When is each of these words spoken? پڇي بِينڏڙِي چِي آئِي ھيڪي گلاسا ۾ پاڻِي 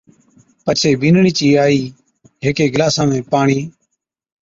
پڇي 0.63 0.91
بِينڏڙِي 0.99 1.31
چِي 1.37 1.49
آئِي 1.63 1.81
ھيڪي 2.43 2.65
گلاسا 2.73 3.03
۾ 3.09 3.17
پاڻِي 3.31 3.59